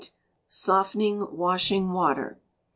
Softening 0.49 1.27
Washing 1.31 1.91
Water. 1.93 2.41